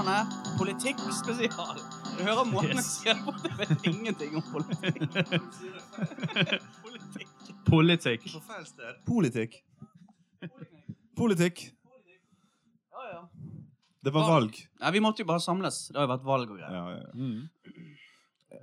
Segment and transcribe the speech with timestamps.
[0.00, 0.58] snuserne.
[0.58, 1.76] Politikk spesial.
[2.18, 5.00] Du hører måten jeg ser på, jeg vet ingenting om politikk.
[6.84, 7.30] politikk.
[7.70, 8.26] Politikk.
[8.32, 9.00] På feil sted.
[9.06, 9.60] Politikk.
[11.16, 11.64] Politikk.
[12.92, 13.22] Ja, ja.
[14.04, 14.32] Det var Valg.
[14.32, 14.60] valg.
[14.80, 15.88] Nei, vi måtte jo bare samles.
[15.88, 16.76] Det har jo vært valg og greier.
[16.76, 17.10] Ja, ja.
[17.14, 17.48] Mm.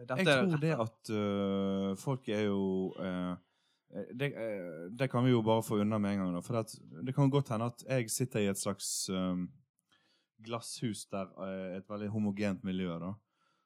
[0.07, 2.63] Dette Jeg tror det at uh, folk er jo
[2.97, 3.37] uh,
[4.17, 4.33] det,
[4.99, 6.33] det kan vi jo bare få unna med en gang.
[6.35, 6.73] Da, for at,
[7.05, 9.45] det kan godt hende at jeg sitter i et slags øh,
[10.43, 12.99] glasshus der øh, et veldig homogent miljø.
[12.99, 13.13] da.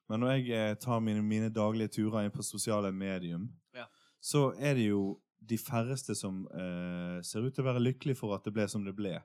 [0.09, 3.85] Men når jeg eh, tar mine, mine daglige turer inn på sosiale medium, Ja.
[4.21, 8.35] så er det jo de færreste som eh, ser ut til å være lykkelige for
[8.35, 9.21] at det ble som det ble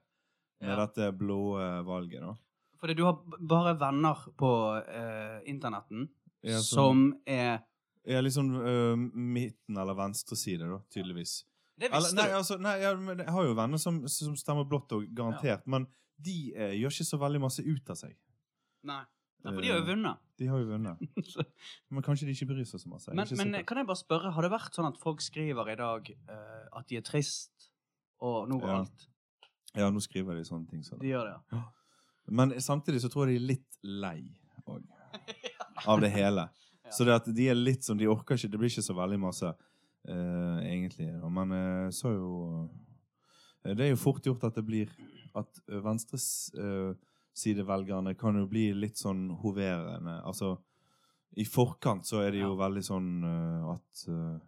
[0.61, 0.87] med Ja.
[0.87, 2.21] dette blå eh, valget.
[2.21, 2.35] da.
[2.81, 4.53] Fordi du har bare venner på
[4.89, 6.09] eh, internetten
[6.43, 7.59] Ja, så- som er
[8.07, 11.45] Ja, liksom øh, midten eller venstre side, da, tydeligvis.
[11.79, 12.35] Det Eller, visste nei, du.
[12.37, 15.67] altså, nei, jeg, jeg har jo venner som, som stemmer blått, og garantert.
[15.67, 15.87] Men
[16.17, 18.17] de eh, gjør ikke så veldig masse ut av seg.
[18.87, 19.03] Nei.
[19.47, 20.23] Nei, for de har jo Eh, vunnet.
[20.41, 21.03] De har jo vunnet.
[21.95, 23.13] Men kanskje de ikke bryr seg så masse.
[23.15, 26.11] Men, men kan jeg bare spørre, har det vært sånn at folk skriver i dag
[26.29, 27.71] uh, at de er trist,
[28.25, 28.81] og nå går Ja.
[28.83, 29.07] alt
[29.77, 30.83] Ja, nå skriver de sånne ting.
[30.85, 30.99] Så.
[31.01, 31.63] De gjør det, ja.
[32.27, 34.35] Men samtidig så tror jeg de er litt lei
[34.67, 34.83] òg.
[35.93, 36.49] Av det hele.
[36.83, 36.93] Ja.
[36.97, 39.19] Så det at de er litt som De orker ikke Det blir ikke så veldig
[39.21, 41.07] masse, uh, egentlig.
[41.31, 42.31] Men uh, så jo
[43.63, 44.91] Det er jo fort gjort at det blir
[45.37, 50.15] At uh, venstresidevelgerne kan jo bli litt sånn hoverende.
[50.25, 50.57] Altså
[51.37, 54.39] I forkant så er det jo veldig sånn eh, at uh,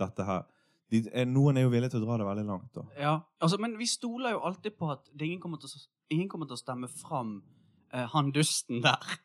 [0.00, 0.42] dette her
[0.90, 2.82] de, er, Noen er jo villige til å dra det veldig langt, da.
[2.98, 5.72] Ja, altså, men vi stoler jo alltid på at det ingen kommer til, å
[6.10, 7.36] ingen kommer til å stemme fram
[7.94, 9.02] uh, han dusten der.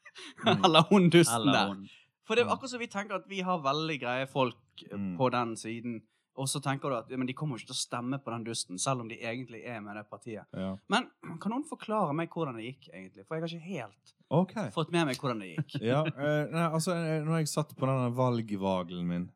[0.46, 0.62] Mm.
[0.64, 1.68] Eller hun dusten Eller der.
[1.74, 1.82] hun.
[2.24, 4.56] For det er akkurat som vi tenker at vi har veldig greie folk
[4.86, 5.18] eh, Mm.
[5.20, 5.98] på den siden.
[6.36, 8.44] Og så tenker du at ja, men de kommer ikke til å stemme på den
[8.44, 10.44] dusten, selv om de egentlig er med det partiet.
[10.52, 10.74] Ja.
[10.92, 11.08] Men
[11.42, 13.24] kan noen forklare meg hvordan det gikk, egentlig?
[13.28, 14.70] For jeg har ikke helt okay.
[14.76, 15.78] fått med meg hvordan det gikk.
[15.92, 19.30] Ja, eh, nei, altså, eh, når jeg satt på denne valgvagelen min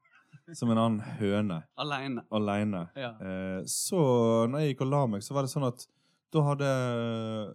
[0.58, 2.24] som en annen høne Aleine.
[2.34, 3.12] aleine, Ja.
[3.22, 4.00] eh, så
[4.50, 5.86] når jeg gikk og la meg, så var det sånn at
[6.34, 7.54] da hadde eh,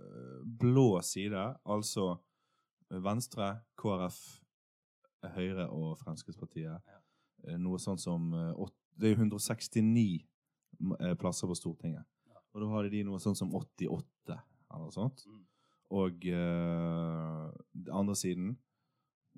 [0.62, 2.14] blå side, altså
[3.04, 3.48] Venstre,
[3.80, 4.18] KrF,
[5.34, 6.80] Høyre og Fremskrittspartiet,
[7.48, 10.04] eh, noe sånt som eh, åt- Det er jo 169
[11.00, 12.06] eh, plasser på Stortinget.
[12.54, 14.36] Og da hadde de noe sånn som 88,
[14.70, 15.24] eller noe sånt.
[15.26, 15.40] Mm.
[15.94, 17.50] Og uh,
[17.94, 18.54] andre siden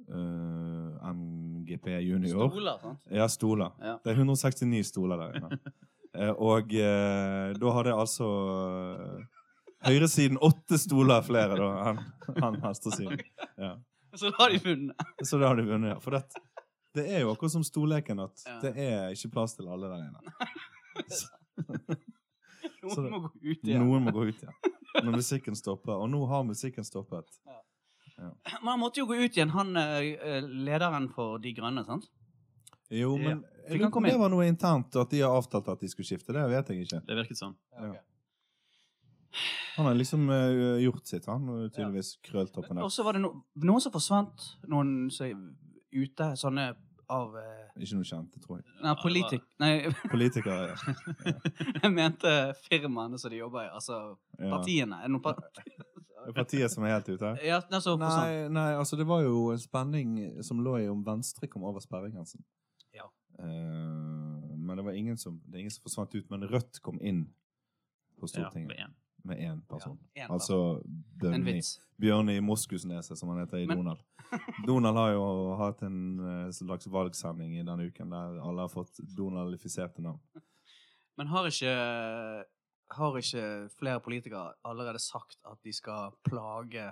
[0.08, 2.50] uh, MGP junior.
[2.50, 3.00] Stoler, sant?
[3.10, 3.72] Ja, stoler.
[3.80, 3.96] Ja.
[4.04, 5.58] Det er 169 stoler der inne.
[6.16, 8.28] uh, og uh, da hadde altså
[8.92, 9.24] eh,
[9.88, 13.24] høyresiden åtte stoler flere da enn venstresiden.
[13.56, 13.76] Ja.
[14.16, 15.08] Så da har de vunnet.
[15.28, 15.96] Så da har de vunnet, ja.
[16.00, 16.22] For det,
[16.96, 18.56] det er jo akkurat som storleken at Ja.
[18.64, 20.20] det er ikke plass til alle der inne.
[22.86, 23.82] Noen det- må gå ut igjen.
[23.84, 24.56] noen må gå ut igjen.
[25.04, 25.96] Når musikken stopper.
[26.00, 27.28] Og nå har musikken stoppet.
[28.16, 32.06] Men han måtte jo gå ut igjen, han eh, lederen for De grønne, sant?
[32.88, 35.68] Jo, men Fikk jeg lurer på om det var noe internt, at de har avtalt
[35.68, 36.32] at de skulle skifte.
[36.32, 37.00] Det vet jeg ikke.
[37.08, 37.56] Det virket sånn.
[37.82, 37.90] Ja.
[39.76, 41.44] Han har liksom uh, gjort sitt, han.
[41.74, 42.78] Tydeligvis krølt der.
[42.86, 44.46] Og så var det no noen som forsvant.
[44.70, 45.34] Noen som er
[45.92, 46.70] ute, sånne
[47.12, 48.66] av eh, Ikke noe kjente, tror jeg.
[48.82, 49.44] Nei, politik...
[49.62, 49.72] Nei,
[50.14, 50.94] Politikere, ja.
[51.82, 52.32] jeg mente
[52.66, 53.70] firmaene som de jobber i.
[53.70, 54.00] Altså
[54.38, 54.50] ja.
[54.50, 55.00] partiene.
[55.00, 55.86] Er det noen partier?
[56.26, 57.28] Er Partiet som er helt ute?
[57.46, 57.92] ja, det er så.
[58.00, 61.78] Nei, nei, altså det var jo en spenning som lå i om Venstre kom over
[61.84, 62.42] sperregrensen.
[62.96, 63.06] Ja.
[63.38, 66.26] Uh, men det var ingen som, det er ingen som forsvant ut.
[66.32, 67.28] Men Rødt kom inn
[68.18, 68.96] på Stortinget en.
[69.26, 69.98] Med én person.
[70.14, 70.58] En Altså
[71.24, 71.44] En
[72.00, 72.40] Bjørni.
[72.40, 74.02] Moskusneset, som han heter i Men- Donald.
[74.66, 78.98] Donald har jo hatt en eh, slags valgsending i denne uken der alle har fått
[79.16, 80.20] donaldifiserte navn.
[81.16, 81.74] Men har ikke,
[82.98, 83.44] har ikke
[83.78, 86.88] flere politikere allerede sagt at de skal plage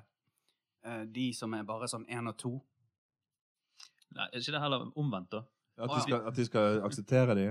[0.84, 2.54] eh, de som er bare sånn én og to?
[4.14, 5.42] Nei, er ikke det heller omvendt, da?
[5.76, 7.48] At de skal, at de skal akseptere de.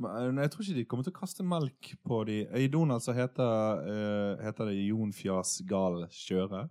[0.00, 2.40] Eh, jeg tror ikke de kommer til å kaste melk på de.
[2.56, 6.66] I Donald så heter, uh, heter det Jon Fjas Gal Kjøre.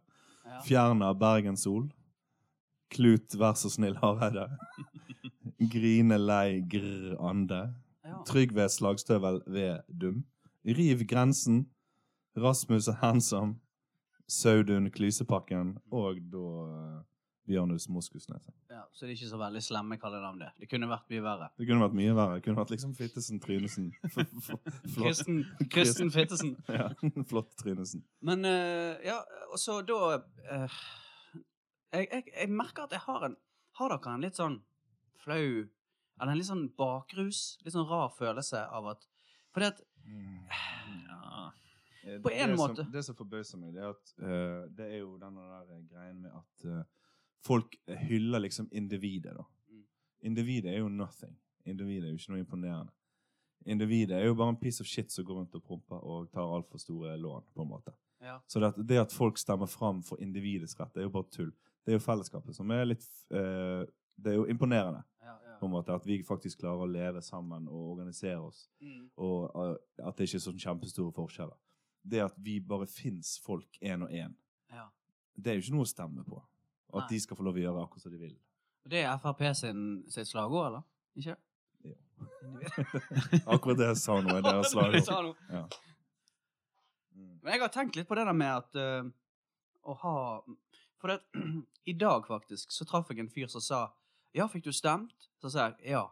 [0.46, 0.62] Ja.
[0.66, 1.90] Bergen Bergenssol.
[2.90, 4.48] Klut Vær så snill Hareide.
[5.60, 7.68] Grine lei grr ande.
[8.06, 8.24] Ja.
[8.56, 10.24] ved Slagstøvel ved dum.
[10.66, 11.68] Riv grensen.
[12.38, 13.60] Rasmus er handsome.
[14.30, 15.78] Saudun Klysepakken.
[15.92, 16.98] Og da eh,
[17.50, 18.54] Bjørnus Moskusneset.
[18.69, 20.50] Ja, så det er ikke så veldig slemme kallenavn, det.
[20.62, 21.48] Det kunne vært mye verre.
[21.57, 22.38] Det kunne vært mye verre.
[22.38, 23.88] Det kunne vært liksom Fittesen Trynesen.
[24.96, 25.40] Kristen,
[25.74, 26.56] Kristen Fittesen.
[26.80, 26.92] Ja,
[27.30, 28.04] flott Trynesen.
[28.25, 29.18] Men uh, ja,
[29.50, 30.80] og så da uh,
[31.90, 33.38] jeg, jeg, jeg merker at jeg har en
[33.80, 34.60] Har dere en litt sånn
[35.24, 37.57] flau Eller en litt sånn bakrus?
[37.66, 39.10] Litt sånn rar følelse av at
[39.56, 41.50] Fordi at Ja.
[42.06, 42.84] Eh, På en det måte.
[42.84, 46.22] Som, det som forbauser meg, det er at uh, det er jo denne der greien
[46.22, 46.69] med at
[47.45, 49.45] folk hyller liksom individet, da.
[49.69, 49.83] Mm.
[50.31, 51.36] Individet er jo nothing.
[51.65, 52.91] Individet er jo ikke noe imponerende.
[53.65, 56.47] Individet er jo bare en piece of shit som går rundt og promper og tar
[56.56, 57.91] altfor store lån, på en måte.
[58.21, 58.39] Ja.
[58.47, 61.30] Så det at, det at folk stemmer fram for individets rett, det er jo bare
[61.31, 61.51] tull.
[61.86, 63.86] Det er jo fellesskapet som er litt eh,
[64.19, 65.53] Det er jo imponerende, Ja, ja.
[65.59, 69.09] på en måte, at vi faktisk klarer å leve sammen og organisere oss Mm.
[69.15, 69.75] og uh,
[70.07, 71.56] at det ikke er sånn kjempestore forskjeller.
[72.03, 74.36] Det at vi bare fins folk én og én,
[74.71, 74.89] ja.
[75.36, 76.41] det er jo ikke noe å stemme på.
[76.89, 78.33] Og at de skal få lov å gjøre akkurat som de vil.
[78.86, 80.86] Og Det er Frp sin, sitt slagord, eller?
[81.19, 81.36] Ikke?
[81.86, 81.95] Ja.
[83.53, 85.38] Akkurat det jeg sa nå, er deres slagord.
[85.53, 85.65] Ja.
[87.44, 89.09] Men jeg har tenkt litt på det der med at uh,
[89.88, 90.15] å ha
[91.00, 91.44] For det,
[91.91, 93.81] i dag, faktisk, så traff jeg en fyr som sa
[94.36, 95.30] Ja, fikk du stemt?
[95.41, 96.06] Så sa jeg ja.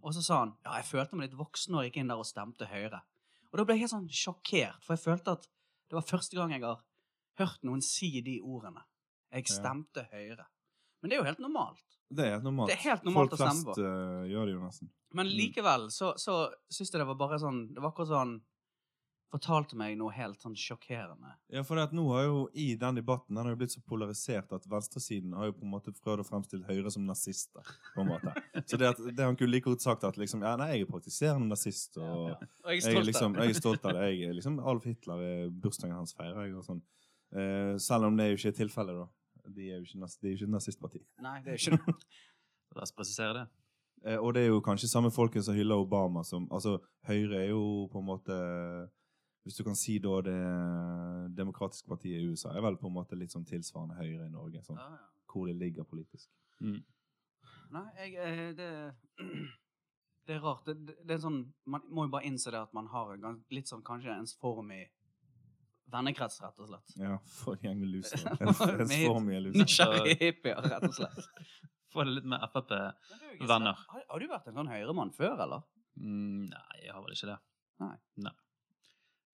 [0.00, 2.22] Og så sa han ja, jeg følte meg litt voksen når jeg gikk inn der
[2.22, 3.02] og stemte Høyre.
[3.50, 5.48] Og da ble jeg helt sånn sjokkert, for jeg følte at
[5.90, 6.84] det var første gang jeg har
[7.40, 8.84] hørt noen si de ordene.
[9.32, 9.54] Jeg Ja.
[9.54, 10.46] stemte Høyre.
[11.02, 11.84] Men det er jo helt normalt.
[12.12, 12.68] Det er helt normalt.
[12.68, 14.90] Det er helt normalt Folk å stemme flest uh, gjør det jo nesten.
[15.14, 15.36] Men Mm.
[15.38, 16.34] likevel så, så
[16.70, 18.40] syns jeg det var bare sånn Det var akkurat sånn
[19.30, 21.36] Fortalte meg noe helt sånn sjokkerende.
[21.54, 23.80] Ja, for det at nå har jo i den debatten den har jo blitt så
[23.86, 27.62] polarisert at venstresiden har jo på en måte prøvd å fremstille Høyre som nazister.
[27.94, 28.32] på en måte.
[28.66, 30.90] Så det, at, det han kunne like godt sagt at liksom, ja, nei, jeg er
[30.90, 32.34] praktiserende nazist, og Ja,
[32.64, 34.08] Og jeg er jeg, er liksom, jeg er stolt av det.
[34.18, 36.82] Jeg er liksom Alf Hitler er bursdagen hans feirer jeg, og sånn.
[37.30, 39.06] Uh, selv om det er jo ikke tilfellet, da.
[39.46, 41.00] De er jo ikke, de er ikke nazistparti.
[41.24, 41.94] Nei, det er ikke det.
[42.76, 43.46] La oss presisere det.
[44.04, 47.50] Eh, og det er jo kanskje samme folken som hyller Obama som Altså, Høyre er
[47.50, 48.36] jo på en måte
[49.44, 50.36] Hvis du kan si da det
[51.36, 54.62] demokratiske partiet i USA er vel på en måte litt sånn tilsvarende Høyre i Norge.
[54.64, 55.08] Sånn, Ja, ja.
[55.32, 56.28] hvor det ligger politisk.
[56.60, 56.80] Mm.
[57.72, 58.70] Nei, jeg eh, Det
[60.26, 60.64] Det er rart.
[60.66, 63.44] Det, det, det er sånn Man må jo bare innse det at man har en
[63.50, 64.84] litt sånn kanskje ens form i
[65.92, 66.94] vennekrets, rett og slett.
[67.00, 68.34] Ja, for en gjeng med lusere.
[68.58, 69.64] For mye lusere.
[69.64, 71.30] Nysgjerrige hippier, rett og slett.
[71.92, 72.70] Få det litt mer Frp.
[72.70, 73.80] Men du, Gisle, Venner.
[73.90, 75.64] Har, har du vært en sånn høyremann før, eller?
[75.98, 77.38] Mm, nei, jeg har vel ikke det.
[77.82, 77.94] Nei.
[78.28, 78.34] nei.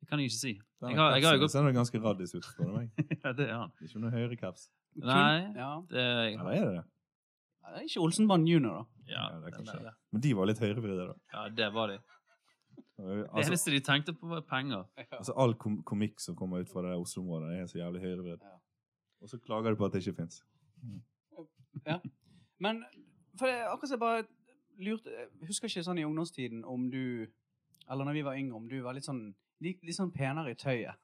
[0.01, 0.53] Det kan jeg ikke si.
[0.87, 2.91] Jeg har, jeg har jo ser ganske raddis ut, spør du meg.
[3.25, 3.73] Ja, det er han.
[3.77, 4.69] Det er ikke noe Høyre-caps.
[5.03, 5.41] Nei.
[5.57, 5.71] Ja.
[5.91, 6.85] Det, jeg, Eller er det det?
[7.67, 9.05] Det er ikke Olsenband junior, da.
[9.11, 9.93] ja, Ja, det er kanskje det.
[10.15, 11.17] Men de var litt høyrevridde, da.
[11.35, 11.97] ja, det var de.
[12.97, 14.85] Det Altså, eneste de tenkte på, var penger.
[15.13, 18.43] altså All kom komikk som kommer ut fra det Oslo-området, det er så jævlig høyrevridd.
[18.43, 18.57] Ja.
[19.21, 20.43] Og så klager du på at det ikke fins.
[22.59, 22.85] Men
[23.39, 24.23] for det, akkurat jeg bare
[24.79, 27.27] lurte Jeg husker ikke sånn i ungdomstiden om du
[27.91, 29.35] Eller når vi var yngre, om du var litt sånn
[29.65, 30.97] litt, litt sånn penere i tøyet.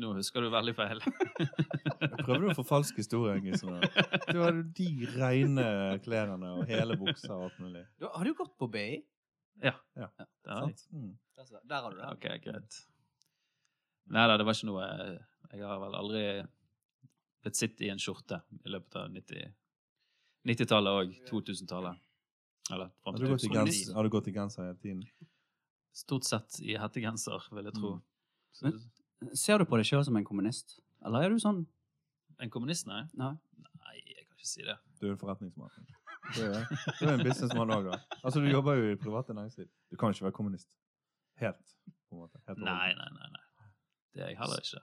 [0.00, 1.00] Nå husker du veldig feil.
[2.22, 3.42] Prøver du å forfalske historien?
[3.44, 3.74] Liksom.
[4.30, 5.64] Du hadde de rene
[6.04, 7.82] klærne og hele buksa og alt mulig.
[7.98, 9.00] Du, har du gått på BI?
[9.62, 9.74] Ja.
[9.96, 10.08] Ja.
[10.18, 10.60] Det har.
[10.68, 10.86] Sant?
[10.92, 11.18] Mm.
[11.68, 12.08] Der har du det.
[12.12, 12.78] Ok, greit.
[14.10, 15.18] Nei da, det var ikke noe eh,
[15.52, 16.22] Jeg har vel aldri
[17.42, 19.52] blitt sitt i en skjorte i løpet av 90
[20.48, 21.98] 90-tallet og 2000-tallet.
[22.70, 23.94] Eller fram Har du til gått i 2009.
[23.96, 25.02] har du gått i genser hele tiden?
[25.92, 27.90] Stort sett i hettegenser, vil jeg tro.
[27.98, 28.02] Mm.
[28.62, 30.78] Men- Ser du på deg sjøl som en kommunist?
[31.04, 31.66] Eller er du sånn
[32.40, 33.02] en kommunist, nei?
[33.12, 33.34] Nei.
[33.84, 34.78] Nei, jeg kan ikke si det.
[35.00, 35.68] Du er en forretningsmann.
[36.36, 36.64] Du er,
[37.00, 37.98] du er en businessmann òg, da.
[38.24, 39.66] Altså, du jobber jo i private næringsliv.
[39.90, 40.68] Du kan ikke være kommunist.
[41.40, 41.76] Helt.
[42.10, 42.40] på en måte.
[42.48, 43.28] Helt Nei, nei, nei.
[43.34, 43.68] nei.
[44.14, 44.82] Det er jeg heller ikke.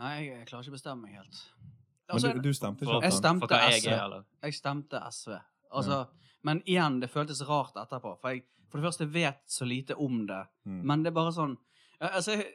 [0.00, 1.40] Nei, jeg, klarer ikke å bestemme meg helt.
[1.60, 3.06] Men Altså, du, du stemte For, ikke?
[3.06, 3.90] Jeg stemte for jeg SV.
[3.94, 4.14] er,
[4.46, 5.36] jeg stemte SV.
[5.78, 5.98] Altså,
[6.42, 8.14] Men igjen, det føltes rart etterpå.
[8.20, 10.44] For jeg for det første vet så lite om det.
[10.64, 10.80] Mm.
[10.86, 11.56] Men det er bare sånn
[12.00, 12.54] Altså, jeg-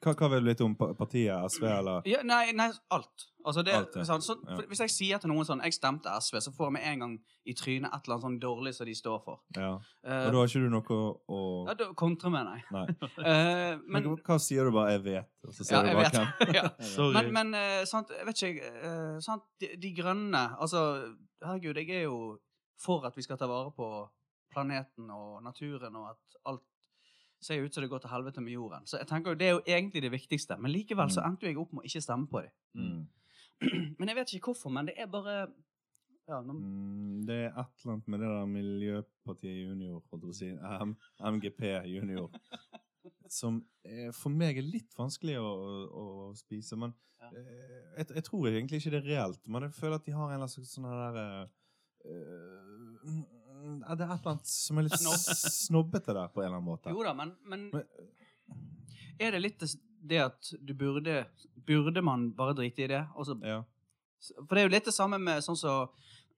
[0.00, 2.02] Hva, hva vil du vite om pa- partiet SV, eller?
[2.06, 3.24] ja, nei, nei, alt.
[3.48, 4.02] Altså, det, Alt, ja.
[4.04, 4.56] sånn, så, Ja.
[4.56, 6.98] for, hvis jeg sier til noen sånn 'Jeg stemte SV', så får jeg med en
[7.00, 9.40] gang i trynet et eller annet sånn dårlig som de står for.
[9.56, 9.78] Ja.
[10.04, 12.62] Eh, Og da har ikke du noe å, ja, da kontrer med, nei.
[12.70, 12.86] Nei.
[13.26, 15.96] Eh, Men men hva sier du bare 'jeg vet', og så sier Ja, du jeg
[15.96, 16.14] bare vet.
[16.14, 16.54] hvem?
[16.54, 16.68] ja.
[16.94, 17.12] Sorry.
[17.14, 21.90] Men, men eh, sant, jeg vet ikke eh, sant, de, de grønne Altså, herregud, jeg
[21.90, 22.38] er jo
[22.78, 24.08] for at vi skal ta vare på
[24.54, 26.62] planeten og naturen, og at alt
[27.40, 28.86] ser ut som det går til helvete med jorden.
[28.86, 30.56] Så jeg tenker jo, Det er jo egentlig det viktigste.
[30.58, 31.26] Men likevel så Mm.
[31.30, 32.50] endte jo jeg opp med å ikke stemme på dem.
[32.74, 33.08] Mm.
[33.98, 35.48] Men jeg vet ikke hvorfor, men det er bare
[36.28, 40.20] ja, nå, Mm, det er et eller annet med det der Miljøpartiet Junior, holdt jeg
[40.20, 40.50] på å si,
[40.84, 40.96] M
[41.34, 42.28] MGP Junior,
[43.28, 43.62] som
[44.12, 46.76] for meg er litt vanskelig å, å, å spise.
[46.76, 47.30] Men Ja.
[47.34, 49.48] eh, jeg, jeg tror egentlig ikke det er reelt.
[49.48, 51.48] Men jeg føler at de har en eller annen slags sånn der eh,
[52.04, 53.24] eh,
[53.88, 55.24] ja, Det er et eller annet som er litt Snobb.
[55.54, 56.90] snobbete der, på en eller annen måte.
[56.94, 57.68] Jo da, men, men
[59.20, 59.58] er det litt
[60.08, 61.26] det- at du burde
[61.68, 63.06] Burde man bare drite i det?
[63.14, 63.62] Også, Ja.
[64.48, 65.88] For det er jo litt det samme med sånn som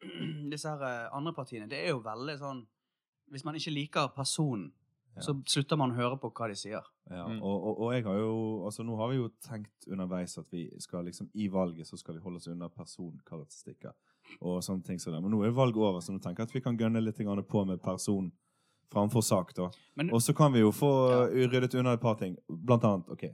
[0.50, 1.68] disse her eh, andre partiene.
[1.68, 2.66] Det er jo veldig sånn
[3.30, 4.72] Hvis man ikke liker personen,
[5.16, 5.22] Ja.
[5.22, 6.82] så slutter man å høre på hva de sier.
[7.10, 7.40] Ja, Mm.
[7.42, 10.70] og, og, og jeg har jo Altså, nå har vi jo tenkt underveis at vi
[10.78, 13.92] skal liksom I valget så skal vi holde oss unna personkarakteristikker
[14.40, 15.22] og sånne ting som det.
[15.24, 17.18] Men nå er valget over, så nå tenker jeg at vi kan gønne litt
[17.48, 18.30] på med person
[18.92, 19.70] framfor sak, da.
[20.10, 20.90] Og så kan vi jo få
[21.30, 22.36] ryddet unna et par ting.
[22.48, 23.28] Blant annet, OK,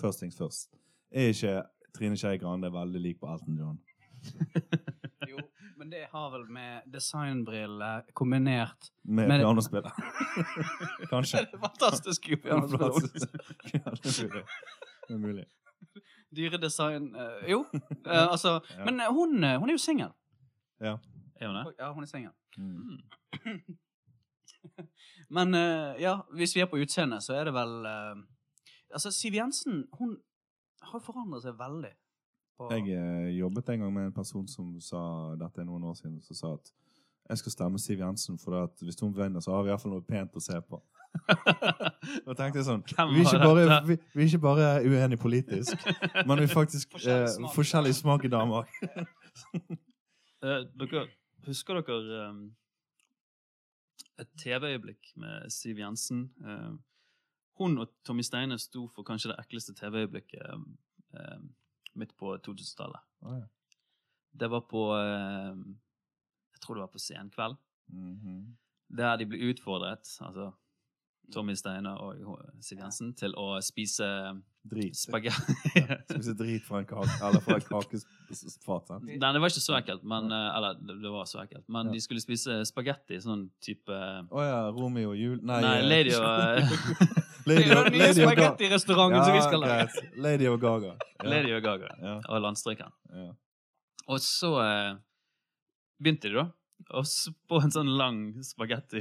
[0.00, 0.70] first things first.
[1.10, 1.62] Er ikke
[1.94, 3.78] Trine Skei Grande veldig lik på Elton John?
[5.30, 5.38] jo,
[5.76, 9.90] men det har vel med designbriller kombinert Med med pianospiller?
[11.12, 11.44] Kanskje.
[11.44, 13.28] Det er fantastisk pianospiller.
[13.74, 13.94] Ja,
[15.08, 15.44] det er mulig.
[16.34, 17.64] Dyredesign eh, Jo,
[18.06, 18.84] eh, altså Ja.
[18.84, 20.14] Men eh, hun, eh, hun er jo singel.
[20.80, 21.74] Er hun det?
[21.78, 22.30] Ja, hun er singel.
[22.56, 22.98] Mm.
[25.36, 28.22] Men eh, ja, hvis vi er på utseende, så er det vel eh,
[28.94, 30.16] Altså, Siv Jensen, hun
[30.82, 31.90] har forandret seg veldig.
[32.58, 35.00] På, Jeg eh, jobbet en gang med en person som sa
[35.40, 36.70] dette er noen år siden, som sa at
[37.30, 40.04] jeg skal stemme Siv Jensen, for at hvis hun vinner, så har vi iallfall noe
[40.06, 40.82] pent å se på.
[42.26, 45.84] Da tenkte jeg sånn Vi er ikke bare, vi, vi er ikke bare uenige politisk,
[46.26, 47.52] men vi er faktisk Forskjellig eh, smak.
[47.54, 48.70] forskjellig smak i damer.
[50.44, 51.06] Eh, dere,
[51.46, 52.40] husker dere um,
[54.20, 56.26] et TV-øyeblikk med Siv Jensen?
[56.44, 56.76] Uh,
[57.60, 61.38] hun og Tommy Steine sto for kanskje det ekleste TV-øyeblikket uh,
[61.94, 63.00] midt på 2000-tallet.
[63.22, 63.46] Oh, ja.
[64.34, 67.56] Det var på Jeg tror det var på Senkveld.
[67.86, 68.56] Mhm.
[68.96, 70.50] Der de ble utfordret, altså
[71.32, 72.18] Tommy Steine og
[72.60, 74.04] Siv Jensen, til å spise
[74.64, 74.96] Drit.
[74.96, 75.52] spagetti.
[76.08, 78.88] Spise drit fra en kake, eller fra et kakefat.
[79.04, 81.66] Nei, det var ikke så ekkelt, men eh, Eller, det, var så ekkelt.
[81.68, 81.92] Men Ja.
[81.92, 86.14] de skulle spise spagetti, sånn type Å ja, Romeo og Jul Nei, Nei, eh, Lady
[86.16, 86.24] og
[87.50, 89.86] Lady og, Lady og Ga- Ja, som vi skal lage.
[89.92, 90.16] greit.
[90.16, 90.94] Lady og Gaga.
[91.20, 91.28] Ja.
[91.28, 92.92] Lady og Gaga Ja, og landstrykeren.
[93.12, 93.30] ja.
[94.08, 94.94] Og så eh,
[96.00, 96.48] begynte de, da.
[96.96, 97.04] Og
[97.48, 99.00] på en sånn lang spagetti.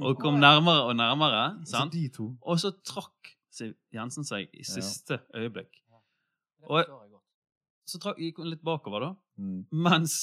[0.00, 1.42] Og kom nærmere og nærmere.
[1.66, 1.92] Så sant?
[1.92, 4.72] de to Og så trakk Siv Jensen seg i Ja.
[4.78, 5.72] siste øyeblikk.
[6.68, 7.12] Og- jeg.
[7.86, 9.14] Så trakk, gikk hun litt bakover, da.
[9.38, 9.66] mm.
[9.70, 10.16] Mens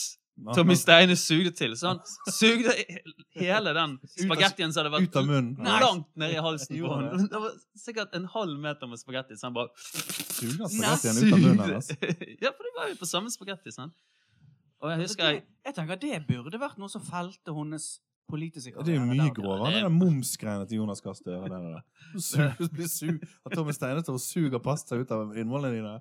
[0.56, 1.76] Tommy Steine sugde til.
[1.80, 2.00] Så han
[2.40, 2.74] sugde
[3.38, 3.94] hele den
[4.26, 5.70] spagettien som hadde vært Ut av munnen.
[5.86, 7.28] langt ned i halsen på henne.
[7.32, 11.40] Det var sikkert en halv meter med spagetti, så han bare Suger spagettien ut av
[11.40, 11.90] munnen hennes.
[12.42, 13.94] ja, for det var jo på samme spagetti, sant?
[14.84, 17.86] Og jeg husker jeg jeg tenker det burde vært noe som felte hennes
[18.30, 21.50] politiske Det er jo mye grovere enn den momsgreiene til Jonas Gahr Støre.
[22.76, 25.94] Blir su- At Tommy Steine står og suger pasta ut av innvollene dine.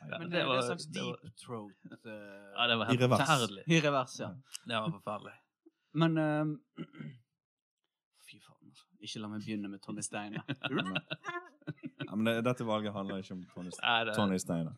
[0.00, 1.72] Ja, Men det var- en slags deep throat
[2.06, 2.10] uh,
[2.56, 3.24] Ja, det var I helt revers.
[3.24, 3.64] forferdelig.
[3.66, 4.30] I revers, ja.
[4.66, 5.34] Det var forferdelig.
[5.94, 6.52] Men ehm,
[8.30, 8.86] Fy faen, altså.
[9.00, 10.42] Ikke la meg begynne med Tommy Steine.
[12.10, 14.72] Ja, men det, dette valget handler ikke om Tony, Nei, det, Tony Steine.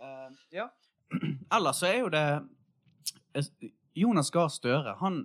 [0.00, 0.68] Uh, ja.
[1.56, 2.22] Ellers så er jo det
[3.36, 3.48] eh,
[4.00, 5.18] Jonas Gahr Støre, han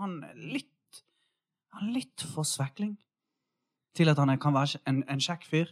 [0.00, 0.70] Han er litt
[1.74, 2.96] Han er litt for svekling
[3.94, 5.68] til at han er, kan være en, en kjekk fyr.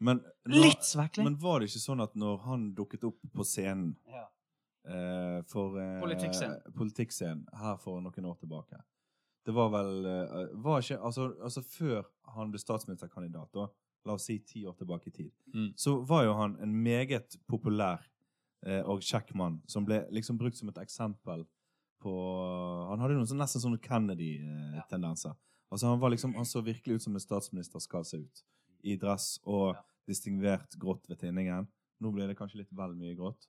[0.00, 1.24] Men, nå- Litt svekling.
[1.24, 4.22] men var det ikke sånn at når han dukket opp på scenen ja.
[4.88, 6.60] eh, for eh, Politikkscenen.
[6.76, 8.78] politikkscenen her for noen år tilbake
[9.48, 12.06] Det var vel eh, var ikke, altså, altså før
[12.36, 13.66] han ble statsministerkandidat, da,
[14.06, 15.72] la oss si ti år tilbake i tid, Mm.
[15.76, 18.04] så var jo han en meget populær
[18.66, 21.46] eh, og kjekk mann som ble liksom brukt som et eksempel
[22.00, 22.12] på
[22.88, 25.34] Han hadde noen sånn, nesten sånne Kennedy-tendenser.
[25.70, 28.42] Altså Han var liksom, han så virkelig ut som en statsminister skal se ut.
[28.84, 29.82] I dress og Ja.
[30.08, 31.66] distingvert grått ved tinningen.
[32.00, 33.46] Nå blir det kanskje litt vel mye grått.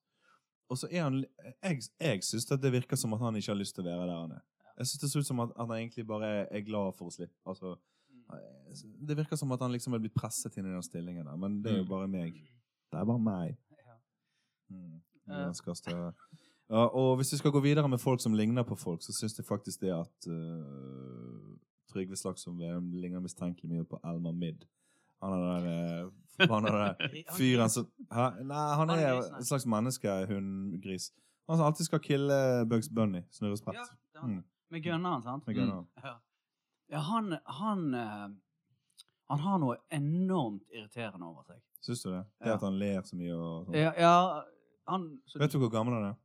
[0.69, 1.25] Og så er han
[1.63, 4.19] Jeg, jeg syns det virker som at han ikke har lyst til å være der
[4.21, 4.41] han er.
[4.77, 7.33] Jeg syns det ser ut som at han egentlig bare er, glad for å slippe
[7.45, 7.77] Altså,
[9.07, 11.61] det virker som at han liksom er blitt presset inn i den stillingen der, men
[11.63, 11.89] det er jo Mm.
[11.89, 12.33] bare meg.
[12.91, 13.57] Det er bare meg.
[13.71, 13.95] Ja.
[14.71, 15.01] Mm.
[16.69, 16.75] Eh.
[16.75, 19.37] Ja, og hvis vi skal gå videre med folk som ligner på folk, så syns
[19.37, 21.55] jeg faktisk det at uh,
[21.89, 24.67] Trygve Slagsvold Vedum ligner mistenkelig mye på Elmer Midd.
[25.23, 26.93] Han er der uh, forbanna
[27.37, 31.11] fyren som Nei, han er en slags menneskehundgris.
[31.49, 33.23] Han som alltid skal kille Bugs Bunny.
[33.31, 33.75] Snurrespett.
[33.75, 34.29] Ja, han.
[34.37, 34.43] Mm.
[34.69, 35.47] Med gunneren, sant?
[35.47, 35.87] Med gunneren.
[35.97, 36.21] Mm.
[36.89, 38.27] ja han, han, eh,
[39.27, 41.57] han har noe enormt irriterende over seg.
[41.81, 42.23] Syns du det?
[42.37, 42.53] Det Ja.
[42.53, 43.77] at han ler så mye og sånn.
[43.79, 44.43] Ja, ja
[44.85, 46.17] han, så, Vet du hvor gammel han er?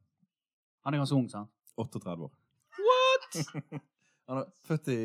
[0.84, 1.50] Han er ganske ung, sant?
[1.80, 2.32] 38 år.
[2.78, 3.38] What?!
[4.28, 5.00] han er født i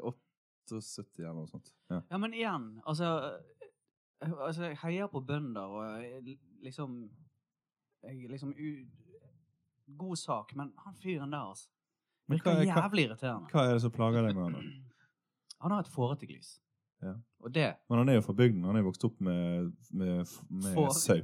[0.00, 1.74] 78 eller noe sånt.
[1.90, 2.00] Ja.
[2.10, 3.10] Ja, men igjen, altså,
[4.22, 6.96] eh, altså Jeg heier på bønder, og jeg, liksom
[8.04, 8.70] jeg, liksom u,
[9.98, 11.68] God sak, men han fyren der, altså.
[12.28, 13.50] Virker hva jævlig irriterende.
[13.52, 14.54] Hva er det som plager deg med han?
[14.56, 14.64] da?
[15.64, 16.58] Han har et fåreteglis.
[17.00, 17.14] Ja.
[17.40, 18.64] Og det Men han er jo fra bygden.
[18.64, 21.22] Han er jo vokst opp med, med, med sau.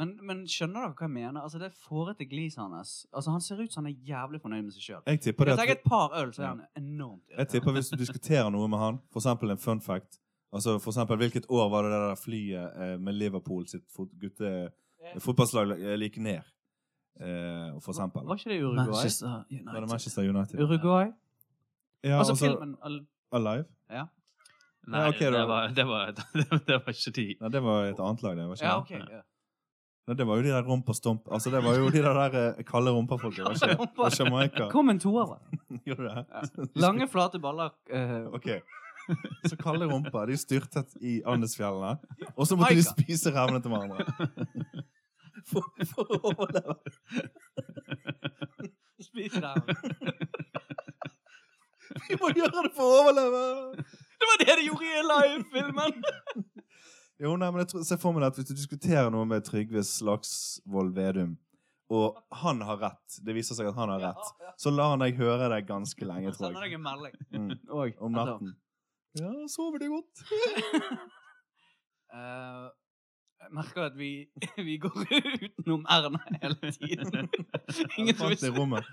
[0.00, 1.40] Men, men skjønner dere hva jeg mener?
[1.44, 4.72] Altså, Det fårete gliset hans Altså, Han ser ut som han er jævlig fornøyd med
[4.76, 5.02] seg sjøl.
[5.10, 6.52] Jeg tipper det at et par øl, så er Ja.
[6.54, 10.18] han enormt Jeg tipper hvis du diskuterer noe med han, eksempel en fun fact
[10.52, 14.70] Altså for eksempel, hvilket år var det der flyet eh, med Liverpool sitt fot gutte
[15.22, 16.42] fotballslag eh, gikk ned?
[17.20, 18.24] Eh, for eksempel.
[18.26, 18.86] Var ikke det Uruguay?
[18.86, 19.28] Manchester
[19.74, 20.60] Var det Manchester United?
[20.64, 21.06] Uruguay?
[22.02, 23.64] Ja, altså og så filmen al- Alive?
[23.90, 24.06] Ja.
[24.88, 26.10] Nei, Ja, okay, det, var, det, var,
[26.68, 27.26] det var ikke de.
[27.40, 28.46] Nei, det var et annet lag, det.
[28.48, 29.10] var ikke Ja, okay, ok.
[29.10, 29.20] Ja.
[30.08, 32.36] Nei, det var jo de der rumpa stomp Altså, det var jo de der, der
[32.58, 33.44] eh, kalde rumpa-folka.
[33.44, 34.02] Var ikke rumpa.
[34.02, 34.68] var Jamaica?
[34.72, 35.36] Kom en toer.
[35.86, 36.24] Gjorde det?
[36.24, 36.68] Ja.
[36.86, 37.74] Lange, flate baller.
[37.92, 38.32] Uh...
[38.34, 38.48] Ok.
[39.48, 40.24] Så kalde rumpa.
[40.26, 41.96] De styrtet i Andesfjellene.
[42.34, 44.06] Og så måtte de spise revnene til hverandre.
[45.50, 46.74] For, for å overleve.
[49.00, 50.18] Spis revnene.
[52.08, 53.84] Vi må gjøre det for å overleve!
[54.20, 56.02] Det var det de gjorde i live-filmen!
[57.20, 59.82] Jo, nei, men jeg tror, Se for meg at hvis du diskuterer noe med Trygve
[59.84, 61.34] Slagsvold Vedum,
[61.90, 64.28] og han har rett, det viser seg at han har rett,
[64.62, 66.70] så lar han deg høre det ganske lenge, tror Sender jeg.
[66.70, 67.16] deg en melding.
[67.34, 67.48] Mm.
[67.80, 68.52] Og, Om natten.
[69.18, 70.22] Ja, sover du godt?
[72.10, 72.64] Eh,
[73.40, 74.08] jeg merker at vi,
[74.68, 77.28] vi går utenom Erna hele tiden.
[78.02, 78.88] Ingen som i rommet.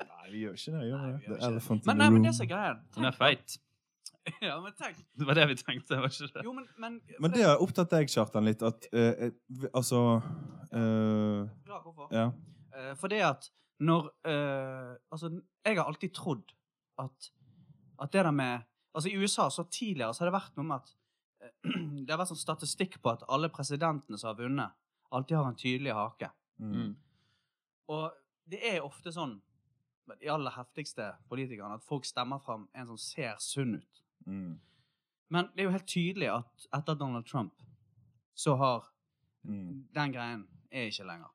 [0.00, 0.86] Nei, vi gjør ikke det.
[0.88, 1.26] Gjør Nei, vi det?
[1.28, 1.76] gjør ikke det.
[1.90, 3.58] Men nei, men det som er greia Hun er feit.
[4.40, 4.96] Ja, men tenk.
[5.18, 6.42] Det var det vi tenkte, var ikke det?
[6.46, 10.02] Jo, men, men, Men det har opptatt deg, Kjartan, litt at eh, eh, vi- Altså
[10.72, 12.08] eh, Bra, hvorfor?
[12.14, 12.28] Ja.
[12.76, 13.48] Eh, for det at
[13.82, 15.30] når eh, Altså,
[15.66, 16.54] jeg har alltid trodd
[17.02, 17.30] at,
[18.00, 18.62] at det der med
[18.94, 20.94] Altså, i USA så tidligere så har det vært noe med at
[21.42, 24.74] eh, Det har vært sånn statistikk på at alle presidentene som har vunnet,
[25.10, 26.28] alltid har en tydelig hake.
[26.62, 26.72] Mm.
[26.76, 26.92] Mm.
[27.94, 28.10] Og
[28.52, 29.36] det er ofte sånn
[30.20, 34.02] de aller heftigste politikerne at folk stemmer fram en som ser sunn ut.
[34.26, 34.60] Mm.
[35.30, 37.52] Men det er jo helt tydelig at etter Donald Trump
[38.34, 38.88] så har
[39.44, 39.88] Mm.
[39.94, 41.30] den greien er ikke lenger.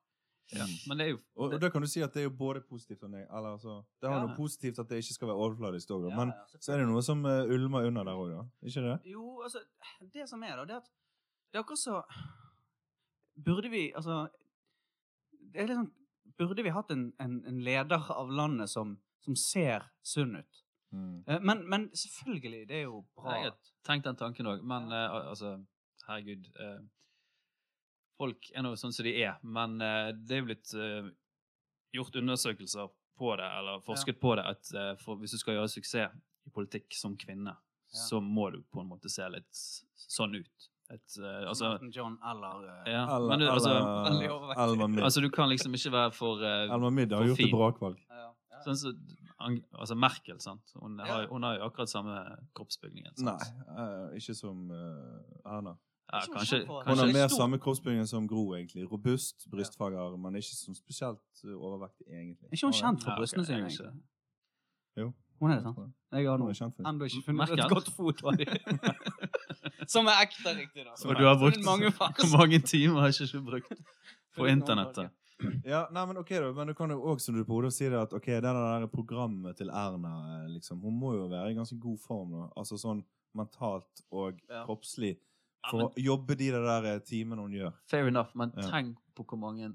[0.52, 0.64] Ja.
[0.88, 2.60] Men det er jo Og, og da kan du si at det er jo både
[2.60, 3.34] positivt og negativt.
[3.36, 4.26] Altså, det har Ja.
[4.26, 6.86] noe positivt at det ikke skal være overfladisk òg, Ja, men ja, så er det
[6.88, 8.44] noe som uh, ulmer under der òg, da.
[8.62, 9.00] Ikke det?
[9.12, 9.58] Jo, altså,
[10.14, 10.88] det som er da, det er at
[11.52, 12.02] det er akkurat så
[13.44, 14.28] Burde vi, altså
[15.52, 15.92] Det er liksom
[16.38, 20.64] Burde vi hatt en, en, en leder av landet som, som ser sunn ut?
[20.92, 21.24] Mm.
[21.26, 23.34] Eh, Men, men selvfølgelig, det er jo bra.
[23.34, 25.02] Jeg har tenkt den tanken òg, men ja.
[25.10, 25.56] uh, altså
[26.06, 26.46] Herregud.
[26.56, 26.78] Uh,
[28.18, 30.72] folk er nå sånn som de er, men uh, det er jo blitt
[31.94, 36.12] gjort undersøkelser på det, eller forsket på det, at for hvis du skal gjøre suksess
[36.46, 37.56] i politikk som kvinne,
[37.88, 38.02] Ja.
[38.04, 39.60] så må du på en måte se litt
[39.96, 40.66] sånn ut.
[40.88, 43.74] Et, uh, altså, John eller uh, ja, Eller, men du, altså,
[44.08, 44.28] veldig.
[44.56, 45.02] Alma Mid.
[45.04, 47.98] altså, du kan liksom ikke være for, uh, Alma Mid har gjort et brakvalg.
[48.08, 48.62] ja, ja.
[48.64, 48.94] Sånn så,
[49.72, 50.72] altså Merkel, sant?
[50.80, 52.16] Hun har, hun har jo akkurat samme
[52.58, 53.14] kroppsbygningen.
[53.20, 53.28] sant?
[53.28, 55.76] Nei, uh, ikke som eh, Erna.
[56.08, 57.36] Ja, kanskje, kanskje, Hun har er mer stor.
[57.36, 58.86] samme kroppsbygning som Gro, egentlig.
[58.90, 62.48] Robust brystfager, men ikke som spesielt eh, overvektig, egentlig.
[62.48, 63.68] Er ikke hun kjent for brystene sine?
[63.68, 63.98] er?
[64.96, 65.12] Jo.
[65.38, 65.94] Hun er det, sant?
[66.10, 68.22] Jeg har nå ennå ikke funnet et godt fot.
[69.88, 70.84] Som er ekte, riktig.
[70.84, 70.94] da.
[71.00, 71.92] Som du har brukt mange
[72.38, 73.72] mange timer har ikke du brukt
[74.36, 75.10] på internettet?
[75.64, 77.86] Ja, nei, men ok da, men du kan jo også, som du på hodet, si
[77.88, 80.12] det at ok, det der programmet til Erna,
[80.50, 82.48] liksom, hun må jo være i ganske god form nå.
[82.58, 83.04] Altså sånn
[83.38, 84.64] mentalt og Ja.
[84.66, 85.14] kroppslig.
[85.64, 87.72] Ja, For å jobbe de der eh, timene hun gjør.
[87.90, 88.66] Fair enough, men Ja.
[88.70, 89.72] tenk på hvor mange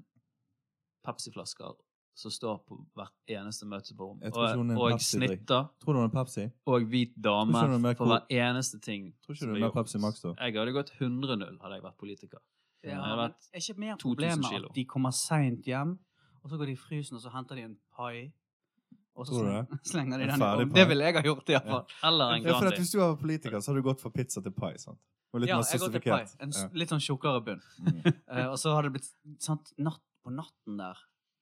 [1.04, 1.74] Pepsi-flasker
[2.14, 4.20] som står på hvert eneste møterom.
[4.20, 6.44] på er Og, og snitter Tror du hun er Pepsi?
[6.66, 8.06] og hvit dame for cool?
[8.12, 9.08] hver eneste ting.
[9.24, 9.70] Tror ikke du hun er.
[9.74, 10.34] Pepsi Max da?
[10.38, 12.38] Jeg hadde gått 100-0 hadde jeg vært politiker.
[12.84, 14.68] Ja, Jeg vært er ikke mer 2000 problemet kilo.
[14.68, 15.98] at de kommer seint hjem,
[16.44, 18.30] og så går de i frysen, og så henter de en pai,
[19.16, 19.32] og så
[19.90, 20.72] slenger de den i ovnen.
[20.74, 21.84] Det ville jeg ha gjort, iallfall.
[22.04, 24.40] Eller en Ja, for at hvis du var politiker, så hadde du gått fra pizza
[24.44, 24.98] til pai, sant?
[25.34, 26.26] Og litt Ja, mer jeg gått til pai.
[26.40, 26.68] En Ja.
[26.78, 27.62] litt sånn tjukkere bunn.
[27.80, 28.02] Mm.
[28.34, 29.10] Eh, og så har det blitt
[29.42, 30.98] sant, natt på natten der.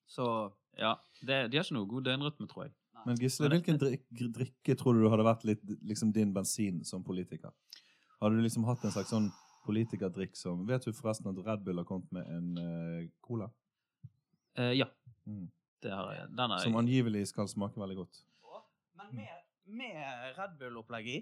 [0.08, 2.72] Så Ja, det, De har ikke noe god døgnrytme, tror jeg.
[3.06, 7.02] Men Gisle, hvilken drikk, drikke tror du du hadde vært litt liksom din bensin som
[7.04, 7.50] politiker?
[8.20, 9.30] Hadde du liksom hatt en slags sånn
[9.66, 13.50] politikerdrikk som Vet du forresten at Red Bull har kommet med en uh, cola?
[14.58, 14.86] Eh, ja,
[15.26, 15.50] Mm.
[15.82, 16.28] det har jeg.
[16.36, 18.22] Den er Som angivelig skal smake veldig godt.
[18.96, 19.28] Men med,
[19.66, 21.18] med Red Bull-opplegg i?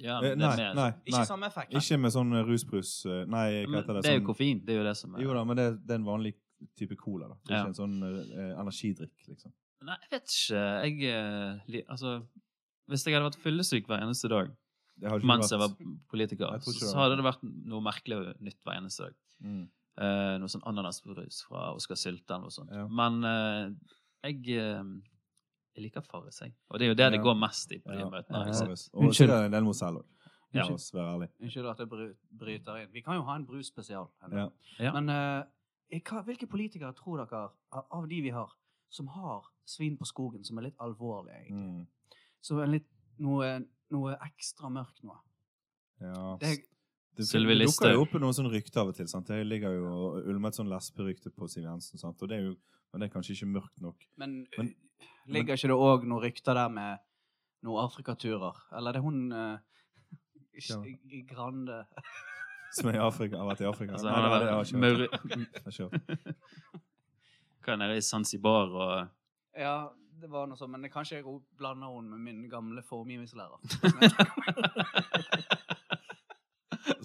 [0.00, 1.24] Ja, Eh, nei, mer- nei, Ikke nei.
[1.28, 1.72] samme effekt?
[1.72, 4.02] Ikke med sånn rusbrus eh, Nei, hva heter det?
[4.02, 4.64] det er jo Sånn, koffein.
[4.64, 6.34] Det er jo det som er jo da, men det, det er en vanlig
[6.78, 7.34] type cola, da.
[7.44, 7.62] Det er Ja.
[7.64, 9.52] ikke en sånn eh, energidrikk, liksom.
[9.84, 10.60] Nei, jeg vet ikke.
[10.84, 12.26] Jeg eh, Altså,
[12.88, 14.52] hvis jeg hadde vært fyllesyk hver eneste dag
[15.24, 15.50] mens vært...
[15.50, 15.72] jeg var
[16.10, 19.14] politiker, Jeg så hadde det vært noe merkelig nytt hver eneste dag.
[19.40, 19.64] mm.
[19.94, 22.70] Uh, noe sånn ananasbrus fra Oskar Sylte eller noe sånt.
[22.74, 22.82] Ja.
[22.90, 23.68] Men uh,
[24.26, 24.82] jeg, uh,
[25.76, 26.50] jeg liker Farris, jeg.
[26.68, 28.08] Og det er jo det det går mest i på de Ja.
[28.10, 28.40] møtene.
[28.42, 28.56] Ja.
[28.58, 28.74] ja.
[28.90, 29.14] Og Unnskyld.
[29.14, 30.08] sikkert en del Mozell òg.
[30.50, 30.64] Ja.
[30.64, 31.30] La oss være ærlige.
[31.46, 31.88] Unnskyld at jeg
[32.42, 32.90] bryter inn.
[32.90, 34.08] Vi kan jo ha en brusspesial.
[34.32, 34.48] Ja.
[34.82, 34.92] Ja.
[34.98, 35.14] Men
[35.90, 38.50] Hvilke politikere tror dere, av, av de vi har,
[38.90, 41.84] som har svin på skogen, som er litt alvorlige, egentlig?
[41.84, 42.22] Mm.
[42.44, 42.88] Som er litt
[43.22, 43.50] noe,
[43.94, 45.20] noe ekstra mørkt noe?
[46.02, 46.36] Ja.
[46.40, 46.56] Det
[47.14, 49.06] Det, det dukker jo opp noen sånne rykter av og til.
[49.06, 49.28] sant?
[49.30, 51.98] Det ligger jo og ulmer et sånn lesberykte på Siv Jensen.
[51.98, 52.22] sant?
[52.22, 52.56] Og det er jo,
[52.90, 54.02] Men det er kanskje ikke mørkt nok.
[54.16, 54.74] men, Men-
[55.26, 56.98] ligger ligger ikke det òg noen rykter der med
[57.62, 58.54] noen Afrikaturer?
[58.72, 59.58] Eller er det hun uh,
[61.26, 61.86] Grande
[62.74, 63.92] Som er i Afrika, har vært i Afrika.
[63.94, 66.00] Altså, Nei, det, har jeg ikke hørt.
[67.64, 68.94] Hva er det i Zanzibar og
[69.56, 69.76] Ja,
[70.20, 71.24] det var noe sånt, men det kanskje jeg
[71.58, 73.58] blander henne med min gamle formgivningslærer.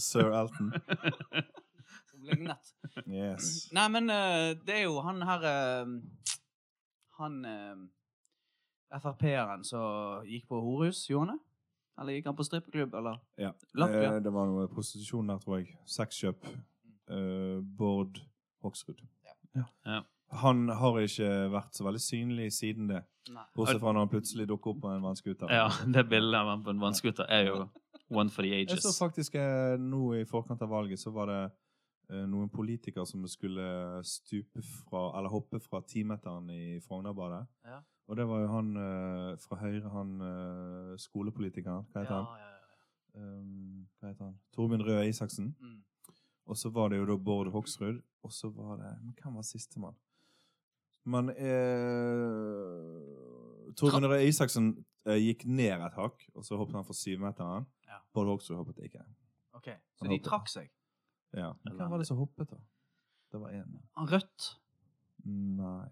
[0.09, 0.73] Sir Elton.
[2.19, 2.73] Lignet.
[3.05, 3.69] Yes.
[3.75, 5.93] Nei, men eh, det er jo han her eh,
[7.19, 11.48] Han uh, Frp-eren som gikk på Horus, gjorde han det?
[11.99, 13.19] Eller gikk han på strippeklubb, eller?
[13.39, 13.51] Ja.
[13.75, 14.13] Latvia.
[14.15, 15.73] Eh, det var noe prostitusjon der, tror jeg.
[15.89, 16.47] Sexkjøp.
[17.09, 18.21] Eh, Bård
[18.63, 19.03] Hoksrud.
[19.55, 19.65] Ja.
[19.85, 20.01] Ja.
[20.39, 23.01] Han har ikke vært så veldig synlig siden det.
[23.33, 23.45] Nei.
[23.57, 25.49] Bortsett fra når han plutselig dukker opp på en vannskuter.
[25.53, 27.63] Ja, det bildet av han på en vannskuter er jo
[28.09, 28.77] one for the ages.
[28.77, 31.39] Jeg så faktisk eh, nå i forkant av valget, så var det
[32.11, 33.65] eh, noen politikere som skulle
[34.05, 37.45] stupe fra, eller hoppe fra timeteren i Frognerbadet.
[37.65, 37.81] Ja.
[38.09, 41.85] Og det var jo han eh, fra Høyre, han eh, skolepolitikeren.
[41.93, 42.39] Hva heter Ja, han?
[42.39, 42.55] ja, ja.
[43.19, 44.35] Um, hva heter han?
[44.55, 45.51] Torbjørn Røe Isaksen.
[45.61, 45.79] Mm.
[46.49, 47.99] Og så var det jo da Bård Hoksrud.
[48.25, 49.95] Og så var det Men hvem var sistemann?
[51.09, 51.43] Men eh,
[53.77, 54.71] Torbjørn Røe Isaksen
[55.05, 57.65] eh, gikk ned et hakk, og så hoppet han for syvmeteren.
[57.89, 58.01] Ja.
[58.13, 59.05] Bård Hoksrud hoppet ikke.
[59.57, 59.69] OK.
[59.99, 60.69] Så de trakk seg.
[61.37, 61.51] Ja.
[61.65, 62.57] Men Hvem var det som hoppet, da?
[63.29, 63.69] Det var én.
[63.99, 64.51] Han Rødt.
[65.29, 65.89] Nei.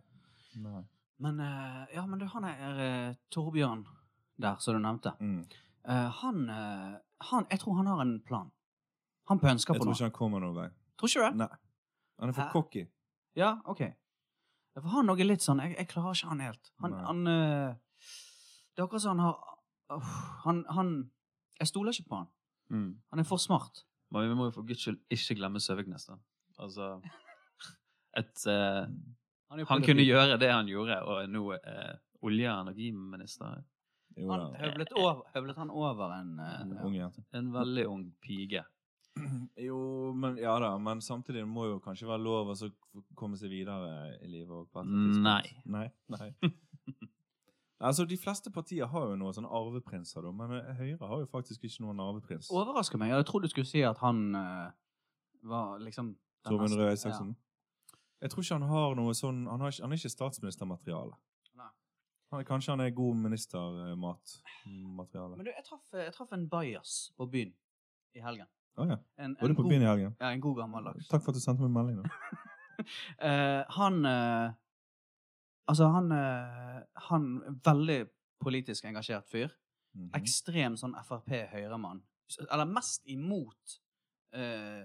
[0.64, 0.82] Nei.
[1.24, 3.86] Men eh, ja, men du, han er eh, Torbjørn
[4.38, 5.14] der, som du nevnte.
[5.20, 5.40] Mm.
[5.90, 6.44] Eh, han,
[7.30, 8.52] han Jeg tror han har en plan.
[9.32, 9.80] Han pønsker på noe.
[9.80, 9.96] Jeg på tror noe.
[9.98, 10.68] ikke han kommer noen vei.
[10.98, 11.42] Tror ikke du det?
[11.42, 11.50] Nei.
[12.22, 12.86] Han er for cocky.
[13.38, 13.84] Ja, OK.
[14.78, 16.72] For han er litt sånn Jeg, jeg klarer ikke han helt.
[16.84, 19.38] Han, han Det er akkurat som han har
[19.94, 20.92] uh, han, han
[21.58, 22.32] Jeg stoler ikke på han.
[22.70, 22.90] Mm.
[23.10, 23.86] Han er for smart.
[24.14, 26.18] Men vi må jo for guds skyld ikke glemme Søviknes, da.
[26.62, 26.92] Altså
[28.22, 28.86] et, eh,
[29.50, 31.94] Han, er Han kunne gjøre det han gjorde, og er nå eh,
[32.28, 33.62] olje- og energiminister.
[34.18, 36.84] Jo, Han høvlet, over, høvlet han over en eh, En ja.
[36.84, 37.24] ung.
[37.38, 38.64] En veldig ung pige.
[39.68, 42.70] Jo, men ja da, men samtidig må jo kanskje være lov å så
[43.18, 44.52] komme seg videre i livet.
[44.52, 44.84] Og på.
[44.84, 45.42] Nei.
[45.66, 45.88] Nei.
[46.14, 46.30] Nei.
[47.88, 51.32] altså, de fleste partier har jo noen sånne arveprinser, da, men eh, Høyre har jo
[51.32, 52.52] faktisk ikke noen arveprins.
[52.54, 53.16] Overrasker meg.
[53.16, 54.70] Jeg trodde du skulle si at han uh,
[55.48, 56.16] var liksom
[56.48, 57.36] Torbjørn Røe Isaksen.
[58.22, 61.16] Jeg tror ikke han har noe sånn Han, har ikke, han er ikke statsministermateriale.
[62.34, 65.36] Han kanskje han er god ministermatmateriale.
[65.38, 67.54] Men du, jeg traff, jeg traff en bajas på byen
[68.18, 68.48] i helgen.
[68.78, 68.98] Å ja.
[69.24, 70.12] En, Var du på god- byen i helgen?
[70.20, 71.08] Ja, en god gammeldags.
[71.08, 71.98] Takk for at du sendte meg en melding.
[73.18, 74.52] Eh, han uh,
[75.66, 77.24] Altså, han uh, Han
[77.66, 78.04] veldig
[78.44, 79.50] politisk engasjert fyr.
[79.98, 80.12] Mhm.
[80.20, 82.04] Ekstrem sånn Frp-høyremann.
[82.52, 83.80] Eller mest imot
[84.38, 84.84] eh,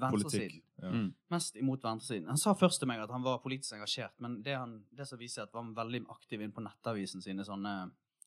[0.00, 0.62] venstresiden.
[0.82, 0.90] Ja.
[0.94, 1.08] Mm.
[1.34, 2.28] Mest imot venstresiden.
[2.30, 5.20] Han sa først til meg at han var politisk engasjert, men det, han, det som
[5.20, 7.74] viser at var han veldig aktiv inn på nettavisen sine sånne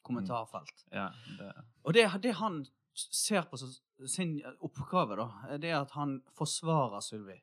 [0.05, 0.85] kommentarfelt.
[0.91, 1.51] Ja, det,
[1.85, 3.71] Og det, det han ser på som
[4.09, 7.37] sin oppgave, da, det er at han forsvarer Sylvi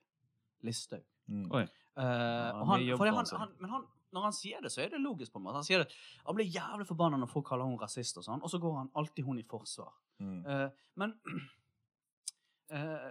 [0.66, 1.06] Listhaug.
[1.28, 1.46] Mm.
[1.54, 1.62] Oi.
[1.62, 5.32] Eh, han, han, han, han, men han, når han sier det, så er det logisk.
[5.32, 5.60] på en måte.
[5.60, 8.52] Han sier det, han blir jævlig forbanna når folk kaller hun rasist, og sånn, og
[8.52, 9.92] så går han alltid hun i forsvar.
[10.18, 10.38] Mm.
[10.46, 11.14] Uh, men
[12.74, 13.10] eh,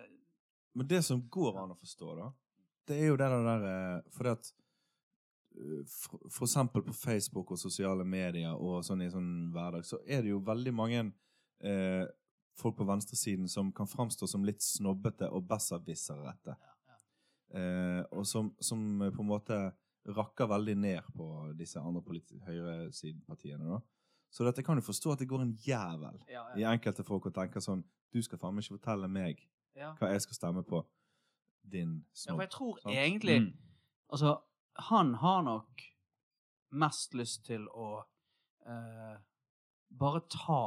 [0.78, 2.30] Men det som går an å forstå, da,
[2.88, 3.66] det er jo det der
[4.14, 4.52] for Fordi at
[5.58, 10.00] eh, for, for eksempel på Facebook og sosiale medier og sånn i sånn hverdag, så
[10.06, 11.04] er det jo veldig mange
[11.66, 12.06] eh,
[12.58, 16.56] folk på venstresiden som kan framstå som litt snobbete og besserwisserete.
[17.56, 19.60] Eh, og som, som eh, på en måte
[20.08, 21.28] rakker veldig ned på
[21.60, 23.66] disse andre høyresidepartiene.
[23.66, 23.82] da.
[24.30, 27.36] Så dette kan du forstå at det går en jævel ja, i enkelte folk og
[27.36, 29.40] tenker sånn Du skal faen meg ikke fortelle meg
[29.78, 29.94] ja.
[30.00, 30.84] hva jeg skal stemme på.
[31.68, 32.96] Din ja, for jeg tror sant?
[32.96, 33.48] egentlig mm.
[34.16, 34.38] Altså,
[34.88, 35.82] han har nok
[36.80, 37.88] mest lyst til å
[38.64, 39.18] eh,
[40.00, 40.62] bare ta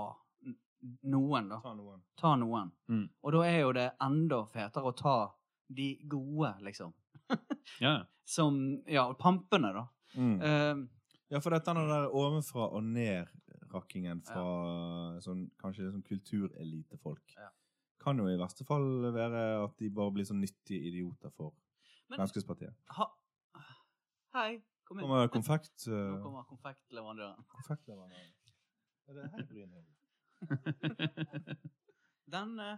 [1.08, 1.60] noen, da.
[1.64, 2.02] Ta noen.
[2.20, 2.72] Ta noen.
[2.88, 3.06] Mm.
[3.24, 5.16] Og da er jo det enda fetere å ta
[5.72, 6.92] de gode, liksom.
[7.80, 8.00] Ja.
[8.30, 9.86] Som Ja, pampene, da.
[10.14, 10.36] Mm.
[10.42, 10.88] Eh,
[11.30, 14.44] Ja, for dette er den der ovenfra og ned-rakkingen fra
[15.22, 17.52] sånn, kanskje sånn kulturelitefolk Ja.
[18.00, 21.54] Kan jo i verste fall være at de bare blir sånn nyttige idioter for
[22.10, 22.74] men Fremskrittspartiet.
[22.96, 23.06] ha,
[24.34, 25.04] Hei, kom inn.
[25.06, 25.86] Kommer konfekt...
[25.90, 27.44] Nå Uh, kommer konfektleverandøren.
[27.50, 28.32] konfektleverandøren.
[29.08, 29.88] Er det her Brynhild?
[32.34, 32.68] Denne,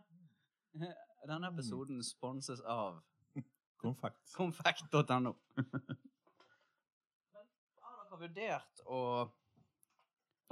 [1.29, 3.03] denne episoden sponses av
[3.83, 4.23] Konfekt.
[4.37, 5.35] Konfekt.no.
[7.83, 8.99] Har dere vurdert å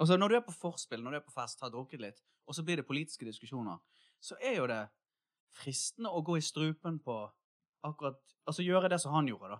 [0.00, 2.56] Altså, når du er på forspill, når du er på fest, har drukket litt, og
[2.56, 3.76] så blir det politiske diskusjoner,
[4.20, 4.82] så er jo det
[5.60, 7.22] fristende å gå i strupen på
[7.86, 9.58] akkurat Altså gjøre det som han gjorde, da.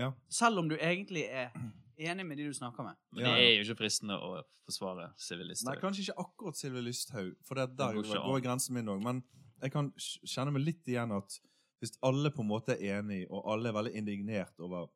[0.00, 0.06] Ja.
[0.32, 1.50] Selv om du egentlig er
[1.98, 2.96] enig med de du snakker med.
[3.12, 5.68] Men det er jo ikke fristende å forsvare sivilister.
[5.68, 8.88] Nei, kanskje ikke akkurat Sylvi Listhaug, for det er der Det går går grensen min
[8.88, 9.02] òg.
[9.04, 9.20] Men
[9.60, 11.38] jeg kan kjenne meg litt igjen at
[11.82, 14.88] hvis alle på en måte er enige, og alle er veldig indignert over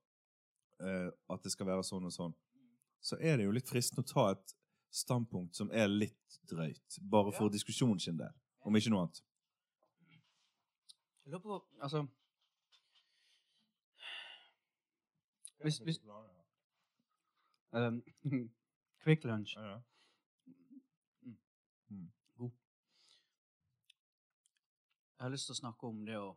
[0.82, 2.34] uh, at det skal være sånn og sånn,
[3.02, 4.56] så er det jo litt fristende å ta et
[4.92, 6.98] standpunkt som er litt drøyt.
[7.10, 9.22] Bare for diskusjonens sin del, om ikke noe annet.
[11.24, 12.06] Jeg lurer på Altså
[15.62, 16.00] Hvis, hvis
[17.72, 18.02] um,
[19.02, 19.56] Quick lunch.
[19.56, 19.80] Ja, ja.
[25.22, 26.32] Jeg har lyst til å snakke om det å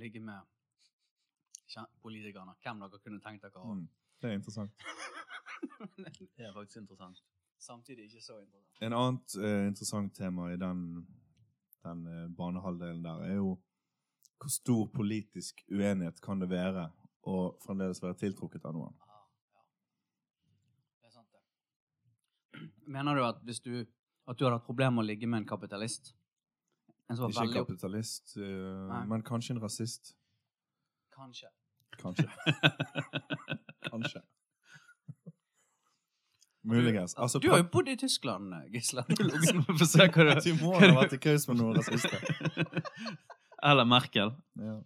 [0.00, 0.48] ligge med
[2.00, 2.54] politikerne.
[2.64, 3.74] Hvem dere kunne tenkt dere å ha.
[3.76, 3.82] Mm.
[4.22, 4.86] Det er interessant.
[6.38, 7.20] Det er faktisk interessant.
[7.62, 8.82] Samtidig ikke så interessant.
[8.82, 10.80] En annet eh, interessant tema i den,
[11.86, 13.52] den eh, banehalvdelen der er jo
[14.42, 16.88] hvor stor politisk uenighet kan det være
[17.30, 18.96] å fremdeles være tiltrukket av noen.
[19.06, 19.20] Ah,
[19.54, 19.62] ja.
[20.98, 22.66] Det er sant, det.
[22.90, 23.76] Mener du at hvis du
[24.26, 26.12] at du hadde hatt problemer med å ligge med en kapitalist?
[27.10, 30.14] En Ikke en veldig kapitalist, uh, men kanskje en rasist.
[31.14, 31.50] Kanskje.
[32.00, 32.26] Kanskje.
[33.92, 34.22] Kanskje.
[36.62, 37.14] Muligens.
[37.18, 39.02] Altså, du har jo bodd i Tyskland, Gisle.
[39.10, 42.22] Du må ha vært i kaus med noen rasister.
[43.68, 44.30] Eller Merkel.
[44.58, 44.76] Ja.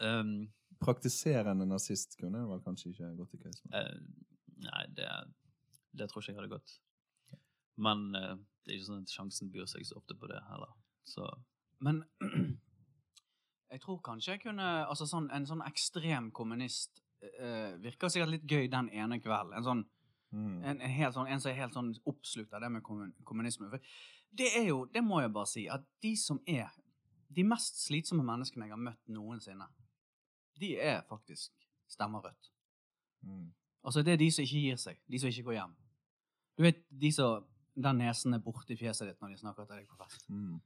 [0.00, 3.74] Um, Praktiserende nazist kunne vel kanskje ikke gått i kaus med.
[3.76, 4.30] Uh,
[4.64, 5.10] nei, det,
[5.98, 6.74] det tror ikke jeg hadde gått.
[7.80, 10.72] Men uh, det er ikke sånn at sjansen byr seg så ofte på det heller.
[11.08, 11.28] Så
[11.84, 12.02] Men
[13.72, 18.46] jeg tror kanskje jeg kunne Altså sånn, en sånn ekstrem kommunist uh, virker sikkert litt
[18.48, 19.56] gøy den ene kvelden.
[19.56, 19.84] En sånn
[20.30, 20.62] Mm.
[20.62, 23.70] en, en, helt sånn, en som er helt sånn oppslukt av det med kommunisme.
[23.72, 23.82] For
[24.38, 26.70] det er jo, det må jeg bare si, at de som er
[27.30, 29.66] de mest slitsomme menneskene jeg har møtt noensinne,
[30.60, 31.54] de er faktisk
[31.90, 32.50] stemmer rødt.
[33.26, 33.50] Mm.
[33.82, 34.98] Altså, det er de som ikke gir seg.
[35.10, 35.76] De som ikke går hjem.
[36.58, 37.46] Du vet, de som
[37.80, 40.24] Den nesen er borti fjeset ditt når de snakker til deg på fest.
[40.28, 40.58] Mm.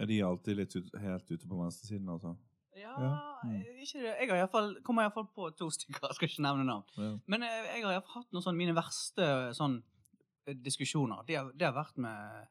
[0.00, 2.32] Er de alltid litt ut, helt ute på venstresiden, altså?
[2.78, 2.94] Ja,
[3.44, 3.56] mm.
[3.82, 4.12] ikke det.
[4.20, 6.06] Jeg har i hvert fall, kommer iallfall på to stykker.
[6.06, 6.86] Jeg skal ikke nevne navn.
[6.96, 7.10] Ja.
[7.32, 9.26] Men eh, jeg har i hvert fall hatt noen sånn mine verste
[9.58, 9.80] sånn
[10.46, 11.24] eh, diskusjoner.
[11.26, 12.46] Det har, det har vært med,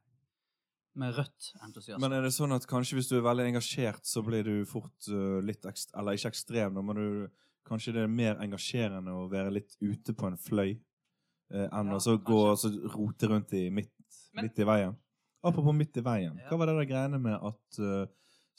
[1.00, 2.02] med rødt entusiasme.
[2.04, 5.12] Men er det sånn at kanskje hvis du er veldig engasjert, så blir du fort
[5.14, 9.28] uh, litt ekst Eller ikke ekstrem, da, men du, kanskje det er mer engasjerende å
[9.32, 13.32] være litt ute på en fløy uh, enn Ja, å så gå og så rote
[13.32, 13.96] rundt i midt,
[14.34, 14.98] Men- midt i veien.
[15.40, 16.36] Apropos midt i veien.
[16.36, 16.50] Ja.
[16.50, 18.02] Hva var det der greiene med at uh,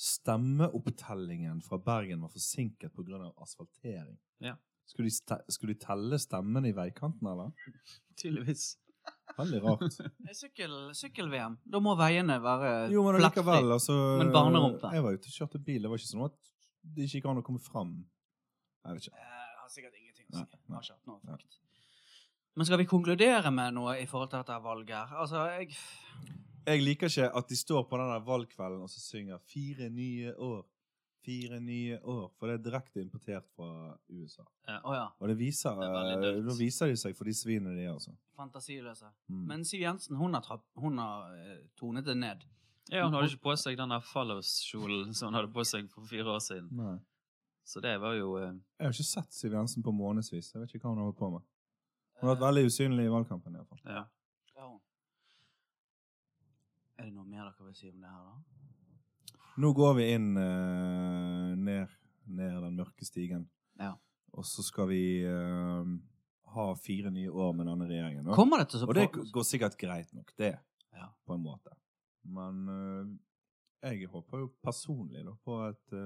[0.01, 3.33] stemmeopptellingen fra Bergen var forsinket pga.
[3.37, 4.19] asfaltering?
[4.39, 4.57] Ja.
[4.87, 7.53] Skulle de, skulle de telle stemmene i veikanten, eller?
[8.21, 8.77] tydeligvis.
[9.39, 9.85] Veldig rart.
[10.41, 10.95] Sykkel-VM.
[10.99, 11.55] Sykkel-VM.
[11.65, 13.41] Da må veiene være Jo, men plettfri.
[13.45, 14.91] allikevel, altså Men barnerumpe.
[14.95, 15.83] Jeg var ute og kjørte bil.
[15.87, 16.37] Det var ikke sånn at
[16.83, 17.95] det ikke gikk an å komme fram.
[18.85, 19.17] Jeg vet ikke.
[19.21, 20.43] Eh, Jeg har sikkert ingenting å si.
[20.43, 20.77] Nei, nei.
[20.77, 21.59] Har ikke hatt noe effekt.
[22.59, 25.13] Men skal vi konkludere med noe i forhold til dette valget?
[25.23, 25.71] Altså, jeg
[26.67, 30.67] Jeg liker ikke at de står på den valgkvelden og så synger 'Fire nye år'.
[31.25, 32.31] Fire nye år.
[32.39, 34.45] For det er direkte importert fra USA.
[34.69, 35.09] Å ja.
[35.21, 38.15] Og det viser, Det eh, da viser de seg for de svinene de er, altså.
[38.37, 39.11] Fantasiløse.
[39.29, 39.43] Mm.
[39.51, 42.47] Men Siv Jensen, hun har, trapp, hun har eh, tonet det ned.
[42.89, 46.09] Ja, hun hadde ikke på seg den der Fallows-kjolen som hun hadde på seg for
[46.09, 46.73] fire år siden.
[46.73, 46.97] Nei.
[47.69, 50.55] Så det var jo eh, Jeg har ikke sett Siv Jensen på månedsvis.
[50.55, 51.45] Jeg vet ikke hva hun har holdt på med.
[52.21, 53.53] Hun har vært veldig usynlig i valgkampen.
[53.53, 53.85] i hvert fall.
[53.85, 54.07] Ja.
[54.57, 54.81] Ja, hun.
[57.01, 59.37] Er det noe mer dere vil si om det her, da?
[59.61, 61.95] Nå går vi inn uh, ned,
[62.29, 63.47] ned den mørke stigen.
[63.81, 63.95] Ja.
[64.37, 65.89] Og så skal vi uh,
[66.55, 68.29] ha fire nye år med denne regjeringen.
[68.29, 70.55] Og, Kommer det til å Og det går sikkert greit nok, det,
[70.97, 71.09] Ja.
[71.25, 71.73] på en måte.
[72.29, 73.09] Men uh,
[73.89, 75.97] jeg håper jo personlig da, på at,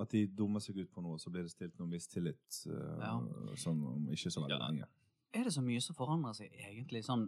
[0.00, 3.18] at de dummer seg ut på noe, så blir det stilt noen mistillit Ja.
[3.60, 4.88] sånn om ikke så veldig lenge.
[5.36, 7.04] Er det så mye som forandrer seg, egentlig?
[7.04, 7.26] Sånn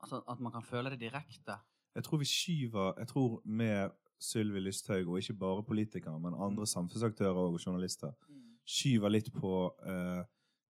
[0.00, 1.58] altså, at man kan føle det direkte?
[1.96, 6.66] Jeg tror vi skyver Jeg tror med Sylvi Lysthaug, og ikke bare politikere, men andre
[6.66, 8.12] samfunnsaktører og journalister,
[8.64, 9.52] skyver litt på
[9.86, 10.22] eh,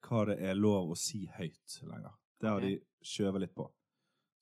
[0.07, 2.15] hva det er lov å si høyt lenger.
[2.41, 2.75] Det har okay.
[2.75, 3.69] de skjøvet litt på.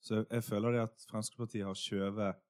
[0.05, 2.41] Så jeg føler det at Fremskrittspartiet har skjøvet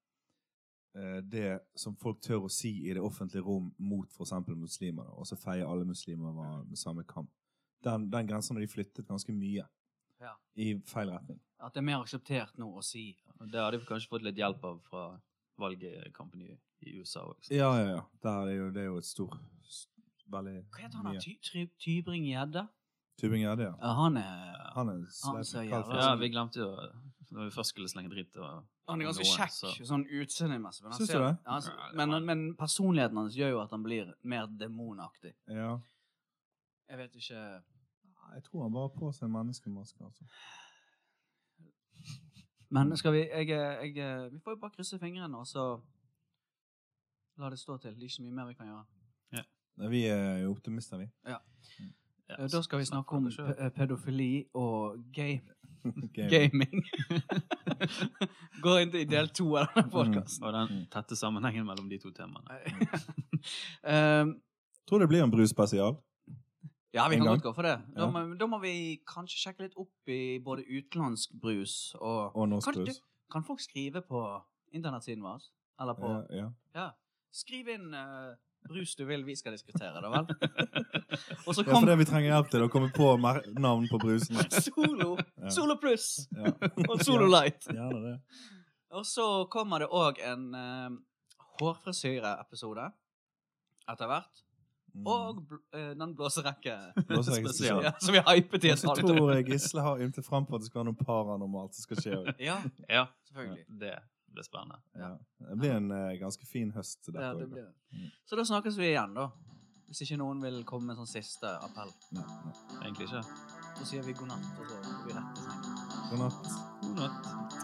[0.99, 4.35] eh, det som folk tør å si i det offentlige rom mot f.eks.
[4.55, 7.31] muslimer, og så feier alle muslimer over med samme kamp.
[7.85, 9.66] Den, den grensen har de flyttet ganske mye
[10.25, 10.35] Ja.
[10.57, 11.41] i feil retning.
[11.61, 13.07] At det er mer akseptert nå å si
[13.51, 15.05] det hadde vi kanskje fått litt hjelp av fra
[15.61, 17.51] valgkampen i USA òg.
[17.51, 18.03] Ja, ja, ja.
[18.23, 19.37] Det er jo, det er jo et stort
[20.33, 21.21] Veldig Hva heter han da?
[21.21, 22.63] Ty Ty Tybring-Gjedde?
[23.21, 23.75] Tybring-Gjedde, ja.
[23.83, 25.59] Ja, han er Han er Han fisk.
[25.69, 26.71] Ja, vi glemte jo
[27.31, 30.83] Når vi først skulle slenge dritt og Han er ganske noen, kjekk så- sånn utseendemessig.
[30.83, 31.37] men Syns du ser- det?
[31.47, 35.33] Ja, altså, men, men personligheten hans gjør jo at han blir mer demonaktig.
[35.49, 35.79] Ja.
[36.91, 37.63] Jeg vet ikke
[38.35, 40.25] Jeg tror han bare på seg en menneskemaske, altså.
[42.75, 45.64] Men skal vi jeg, jeg, Vi får jo bare krysse fingrene, og så
[47.38, 47.90] la det stå til.
[47.94, 48.85] Det er ikke så mye mer vi kan gjøre.
[49.38, 49.44] Ja.
[49.90, 51.11] Vi er jo optimister, vi.
[51.27, 51.37] ja,
[52.29, 53.31] Ja, Da skal vi snakke om
[53.77, 55.42] pedofili og game,
[56.14, 56.31] Game.
[56.35, 56.85] gaming.
[58.64, 60.47] Går inn i del to av denne podkasten.
[60.49, 62.62] Og den tette sammenhengen mellom de to temaene.
[63.85, 64.35] um,
[64.88, 65.99] Tror det blir en brusspesial.
[66.95, 67.75] Ja, vi kan godt gå for det.
[67.97, 68.11] Da, Ja.
[68.11, 72.71] må, da må vi kanskje sjekke litt opp i både utenlandsk brus og Og norsk
[72.71, 72.99] Kan, brus.
[73.01, 74.23] du, kan folk skrive på
[74.73, 75.43] internettsiden vår?
[75.81, 76.91] Eller på Ja, ja.
[77.35, 78.35] Skriv inn uh,
[78.69, 80.29] brus du vil vi skal diskutere, da vel?
[81.47, 83.09] og så ja, for det vi trenger hjelp til, å komme på
[83.59, 84.47] navn på brusene.
[84.69, 85.17] Solo!
[85.51, 86.29] Solo pluss!
[86.31, 86.55] Ja.
[86.91, 87.67] Og Solo Light.
[88.95, 90.95] Og så kommer det òg en uh,
[91.61, 92.87] hårfrisyreepisode
[93.91, 94.44] etter hvert.
[94.95, 95.07] Mm.
[95.11, 96.75] Og bl øh, den blåserekke
[97.09, 97.81] Blåserekke spesial.
[97.83, 99.33] ja, som vi hypet i et halvt tror år.
[99.35, 102.19] jeg Gisle har ymtet fram på at det skal være noe paranormalt som skal skje.
[102.49, 103.65] Ja, Ja, selvfølgelig.
[103.81, 103.97] det
[104.35, 104.79] blir spennende.
[104.99, 105.11] Ja.
[105.51, 107.01] Det blir en uh, ganske fin høst.
[107.07, 107.67] Dette, Ja, det blir.
[107.95, 108.07] Mm.
[108.27, 109.29] Så da snakkes vi igjen, da.
[109.91, 111.91] Hvis ikke noen vil komme med en sånn siste appell.
[112.17, 112.55] Nei, nei.
[112.85, 113.23] Egentlig ikke.
[113.79, 116.11] Så sier vi god natt, og så går vi rett til sengen.
[116.11, 116.51] God natt.
[116.83, 117.63] God natt.